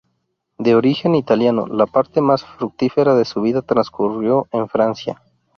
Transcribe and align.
De 0.57 0.73
origen 0.73 1.13
italiano, 1.13 1.67
la 1.67 1.85
parte 1.85 2.21
más 2.21 2.43
fructífera 2.43 3.13
de 3.13 3.23
su 3.23 3.39
vida 3.43 3.61
transcurrió 3.61 4.47
en 4.51 4.67
Francia. 4.67 5.21